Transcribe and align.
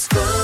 school. 0.00 0.39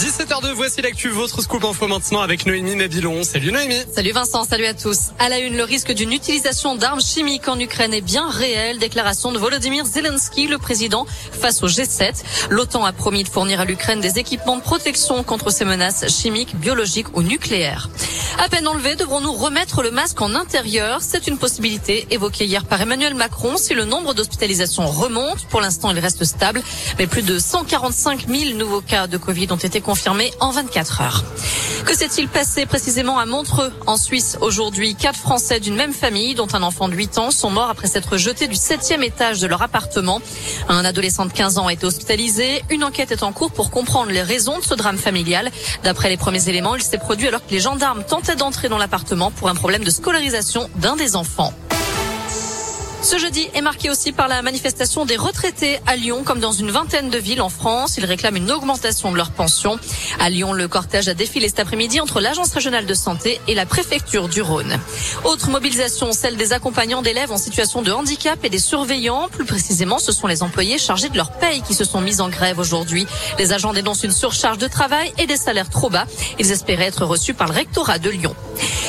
17h02, 0.00 0.52
voici 0.54 0.80
l'actu, 0.80 1.10
votre 1.10 1.42
scoop 1.42 1.62
info 1.62 1.86
maintenant 1.86 2.22
avec 2.22 2.46
Noémie 2.46 2.74
Nabilon. 2.74 3.22
Salut 3.22 3.52
Noémie. 3.52 3.82
Salut 3.94 4.12
Vincent, 4.12 4.44
salut 4.44 4.64
à 4.64 4.72
tous. 4.72 5.10
À 5.18 5.28
la 5.28 5.40
une, 5.40 5.58
le 5.58 5.62
risque 5.62 5.92
d'une 5.92 6.10
utilisation 6.10 6.74
d'armes 6.74 7.02
chimiques 7.02 7.48
en 7.48 7.60
Ukraine 7.60 7.92
est 7.92 8.00
bien 8.00 8.30
réel. 8.30 8.78
Déclaration 8.78 9.30
de 9.30 9.38
Volodymyr 9.38 9.84
Zelensky, 9.84 10.46
le 10.46 10.56
président, 10.56 11.04
face 11.32 11.62
au 11.62 11.66
G7. 11.66 12.14
L'OTAN 12.48 12.86
a 12.86 12.94
promis 12.94 13.24
de 13.24 13.28
fournir 13.28 13.60
à 13.60 13.66
l'Ukraine 13.66 14.00
des 14.00 14.18
équipements 14.18 14.56
de 14.56 14.62
protection 14.62 15.22
contre 15.22 15.50
ces 15.50 15.66
menaces 15.66 16.08
chimiques, 16.08 16.56
biologiques 16.56 17.14
ou 17.14 17.20
nucléaires. 17.20 17.90
À 18.38 18.48
peine 18.48 18.66
enlevé, 18.68 18.96
devrons-nous 18.96 19.34
remettre 19.34 19.82
le 19.82 19.90
masque 19.90 20.22
en 20.22 20.34
intérieur? 20.34 21.00
C'est 21.02 21.26
une 21.26 21.36
possibilité 21.36 22.06
évoquée 22.10 22.46
hier 22.46 22.64
par 22.64 22.80
Emmanuel 22.80 23.14
Macron 23.14 23.58
si 23.58 23.74
le 23.74 23.84
nombre 23.84 24.14
d'hospitalisations 24.14 24.86
remonte. 24.86 25.44
Pour 25.48 25.60
l'instant, 25.60 25.90
il 25.90 25.98
reste 25.98 26.24
stable, 26.24 26.62
mais 26.98 27.06
plus 27.06 27.20
de 27.20 27.38
145 27.38 28.28
000 28.28 28.56
nouveaux 28.56 28.80
cas 28.80 29.06
de 29.06 29.18
Covid 29.18 29.48
ont 29.50 29.56
été 29.56 29.82
confirmé 29.90 30.32
en 30.38 30.52
24 30.52 31.00
heures. 31.00 31.24
Que 31.84 31.96
s'est-il 31.96 32.28
passé 32.28 32.64
précisément 32.64 33.18
à 33.18 33.26
Montreux, 33.26 33.72
en 33.88 33.96
Suisse, 33.96 34.38
aujourd'hui? 34.40 34.94
Quatre 34.94 35.18
Français 35.18 35.58
d'une 35.58 35.74
même 35.74 35.92
famille, 35.92 36.36
dont 36.36 36.46
un 36.52 36.62
enfant 36.62 36.88
de 36.88 36.94
8 36.94 37.18
ans, 37.18 37.32
sont 37.32 37.50
morts 37.50 37.70
après 37.70 37.88
s'être 37.88 38.16
jetés 38.16 38.46
du 38.46 38.54
septième 38.54 39.02
étage 39.02 39.40
de 39.40 39.48
leur 39.48 39.62
appartement. 39.62 40.22
Un 40.68 40.84
adolescent 40.84 41.26
de 41.26 41.32
15 41.32 41.58
ans 41.58 41.66
a 41.66 41.72
été 41.72 41.86
hospitalisé. 41.86 42.62
Une 42.70 42.84
enquête 42.84 43.10
est 43.10 43.24
en 43.24 43.32
cours 43.32 43.50
pour 43.50 43.72
comprendre 43.72 44.12
les 44.12 44.22
raisons 44.22 44.60
de 44.60 44.64
ce 44.64 44.74
drame 44.74 44.96
familial. 44.96 45.50
D'après 45.82 46.08
les 46.08 46.16
premiers 46.16 46.48
éléments, 46.48 46.76
il 46.76 46.82
s'est 46.84 46.98
produit 46.98 47.26
alors 47.26 47.44
que 47.44 47.50
les 47.50 47.58
gendarmes 47.58 48.04
tentaient 48.04 48.36
d'entrer 48.36 48.68
dans 48.68 48.78
l'appartement 48.78 49.32
pour 49.32 49.48
un 49.48 49.56
problème 49.56 49.82
de 49.82 49.90
scolarisation 49.90 50.70
d'un 50.76 50.94
des 50.94 51.16
enfants. 51.16 51.52
Ce 53.02 53.16
jeudi 53.18 53.48
est 53.54 53.62
marqué 53.62 53.88
aussi 53.88 54.12
par 54.12 54.28
la 54.28 54.42
manifestation 54.42 55.06
des 55.06 55.16
retraités 55.16 55.80
à 55.86 55.96
Lyon, 55.96 56.22
comme 56.22 56.38
dans 56.38 56.52
une 56.52 56.70
vingtaine 56.70 57.08
de 57.08 57.16
villes 57.16 57.40
en 57.40 57.48
France. 57.48 57.96
Ils 57.96 58.04
réclament 58.04 58.36
une 58.36 58.50
augmentation 58.50 59.10
de 59.10 59.16
leur 59.16 59.30
pension. 59.30 59.78
À 60.18 60.28
Lyon, 60.28 60.52
le 60.52 60.68
cortège 60.68 61.08
a 61.08 61.14
défilé 61.14 61.48
cet 61.48 61.60
après-midi 61.60 61.98
entre 62.00 62.20
l'Agence 62.20 62.52
régionale 62.52 62.84
de 62.84 62.92
santé 62.92 63.40
et 63.48 63.54
la 63.54 63.64
préfecture 63.64 64.28
du 64.28 64.42
Rhône. 64.42 64.78
Autre 65.24 65.48
mobilisation, 65.48 66.12
celle 66.12 66.36
des 66.36 66.52
accompagnants 66.52 67.00
d'élèves 67.00 67.32
en 67.32 67.38
situation 67.38 67.80
de 67.80 67.90
handicap 67.90 68.38
et 68.44 68.50
des 68.50 68.58
surveillants. 68.58 69.28
Plus 69.28 69.46
précisément, 69.46 69.98
ce 69.98 70.12
sont 70.12 70.26
les 70.26 70.42
employés 70.42 70.78
chargés 70.78 71.08
de 71.08 71.16
leur 71.16 71.32
paye 71.32 71.62
qui 71.62 71.74
se 71.74 71.84
sont 71.84 72.02
mis 72.02 72.20
en 72.20 72.28
grève 72.28 72.58
aujourd'hui. 72.58 73.06
Les 73.38 73.54
agents 73.54 73.72
dénoncent 73.72 74.04
une 74.04 74.12
surcharge 74.12 74.58
de 74.58 74.68
travail 74.68 75.12
et 75.18 75.26
des 75.26 75.38
salaires 75.38 75.70
trop 75.70 75.88
bas. 75.88 76.04
Ils 76.38 76.52
espéraient 76.52 76.86
être 76.86 77.06
reçus 77.06 77.32
par 77.32 77.48
le 77.48 77.54
rectorat 77.54 77.98
de 77.98 78.10
Lyon. 78.10 78.36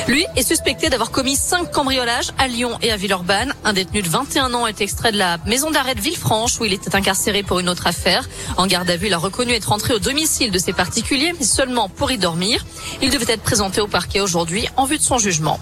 Lui 0.07 0.25
est 0.35 0.47
suspecté 0.47 0.89
d'avoir 0.89 1.11
commis 1.11 1.35
cinq 1.35 1.71
cambriolages 1.71 2.31
à 2.37 2.47
Lyon 2.47 2.77
et 2.81 2.91
à 2.91 2.97
Villeurbanne. 2.97 3.53
Un 3.63 3.73
détenu 3.73 4.01
de 4.01 4.09
21 4.09 4.53
ans 4.53 4.65
est 4.65 4.81
extrait 4.81 5.11
de 5.11 5.17
la 5.17 5.37
maison 5.45 5.69
d'arrêt 5.71 5.95
de 5.95 6.01
Villefranche 6.01 6.59
où 6.59 6.65
il 6.65 6.73
était 6.73 6.95
incarcéré 6.95 7.43
pour 7.43 7.59
une 7.59 7.69
autre 7.69 7.87
affaire. 7.87 8.27
En 8.57 8.67
garde 8.67 8.89
à 8.89 8.97
vue, 8.97 9.07
il 9.07 9.13
a 9.13 9.17
reconnu 9.17 9.53
être 9.53 9.71
entré 9.71 9.93
au 9.93 9.99
domicile 9.99 10.51
de 10.51 10.59
ses 10.59 10.73
particuliers, 10.73 11.33
mais 11.39 11.45
seulement 11.45 11.87
pour 11.87 12.11
y 12.11 12.17
dormir. 12.17 12.65
Il 13.01 13.09
devait 13.11 13.31
être 13.31 13.43
présenté 13.43 13.79
au 13.79 13.87
parquet 13.87 14.21
aujourd'hui 14.21 14.67
en 14.75 14.85
vue 14.85 14.97
de 14.97 15.03
son 15.03 15.17
jugement. 15.17 15.59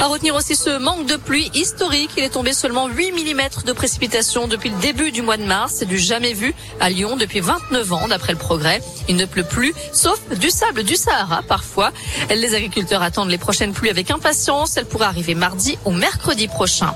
À 0.00 0.06
retenir 0.06 0.34
aussi 0.34 0.56
ce 0.56 0.78
manque 0.78 1.06
de 1.06 1.16
pluie 1.16 1.50
historique. 1.54 2.10
Il 2.16 2.24
est 2.24 2.30
tombé 2.30 2.52
seulement 2.52 2.88
8 2.88 3.12
mm 3.12 3.64
de 3.64 3.72
précipitations 3.72 4.46
depuis 4.46 4.70
le 4.70 4.76
début 4.76 5.10
du 5.10 5.22
mois 5.22 5.36
de 5.36 5.44
mars. 5.44 5.76
C'est 5.78 5.86
du 5.86 5.98
jamais 5.98 6.32
vu 6.32 6.54
à 6.80 6.90
Lyon 6.90 7.16
depuis 7.16 7.40
29 7.40 7.92
ans, 7.92 8.08
d'après 8.08 8.32
le 8.32 8.38
progrès. 8.38 8.80
Il 9.08 9.16
ne 9.16 9.24
pleut 9.24 9.44
plus, 9.44 9.74
sauf 9.92 10.20
du 10.38 10.50
sable 10.50 10.82
du 10.82 10.96
Sahara 10.96 11.42
parfois. 11.42 11.92
Les 12.30 12.54
agriculteurs 12.54 13.02
attendent 13.02 13.30
les 13.30 13.38
prochaines 13.38 13.72
pluies 13.72 13.90
avec 13.90 14.10
impatience. 14.10 14.76
Elles 14.76 14.86
pourraient 14.86 15.06
arriver 15.06 15.34
mardi 15.34 15.78
ou 15.84 15.90
mercredi 15.90 16.48
prochain. 16.48 16.94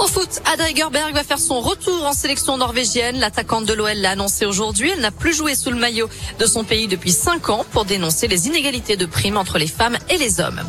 Au 0.00 0.06
foot, 0.06 0.40
Ada 0.50 0.70
Egerberg 0.70 1.12
va 1.12 1.22
faire 1.22 1.38
son 1.38 1.60
retour 1.60 2.06
en 2.06 2.14
sélection 2.14 2.56
norvégienne. 2.56 3.18
L'attaquante 3.18 3.66
de 3.66 3.74
l'OL 3.74 3.98
l'a 3.98 4.12
annoncé 4.12 4.46
aujourd'hui. 4.46 4.88
Elle 4.88 5.00
n'a 5.00 5.10
plus 5.10 5.34
joué 5.34 5.54
sous 5.54 5.68
le 5.68 5.76
maillot 5.76 6.08
de 6.38 6.46
son 6.46 6.64
pays 6.64 6.88
depuis 6.88 7.12
5 7.12 7.50
ans 7.50 7.66
pour 7.70 7.84
dénoncer 7.84 8.26
les 8.26 8.46
inégalités 8.46 8.96
de 8.96 9.04
primes 9.04 9.36
entre 9.36 9.58
les 9.58 9.66
femmes 9.66 9.98
et 10.08 10.16
les 10.16 10.40
hommes. 10.40 10.62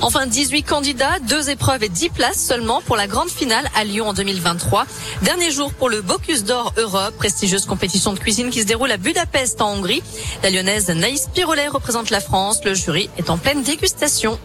Enfin, 0.00 0.28
18 0.28 0.62
candidats, 0.62 1.18
deux 1.28 1.50
épreuves 1.50 1.82
et 1.82 1.88
10 1.88 2.10
places 2.10 2.38
seulement 2.38 2.80
pour 2.80 2.94
la 2.94 3.08
grande 3.08 3.30
finale 3.30 3.68
à 3.74 3.82
Lyon 3.82 4.10
en 4.10 4.14
2023. 4.14 4.86
Dernier 5.22 5.50
jour 5.50 5.72
pour 5.72 5.88
le 5.88 6.00
Bocuse 6.00 6.44
d'Or 6.44 6.72
Europe, 6.76 7.16
prestigieuse 7.16 7.66
compétition 7.66 8.12
de 8.12 8.20
cuisine 8.20 8.50
qui 8.50 8.60
se 8.60 8.66
déroule 8.66 8.92
à 8.92 8.96
Budapest 8.96 9.60
en 9.60 9.72
Hongrie. 9.72 10.04
La 10.44 10.50
lyonnaise 10.50 10.88
Naïs 10.88 11.28
Pirolet 11.34 11.66
représente 11.66 12.10
la 12.10 12.20
France. 12.20 12.60
Le 12.64 12.74
jury 12.74 13.10
est 13.18 13.28
en 13.28 13.38
pleine 13.38 13.64
dégustation. 13.64 14.38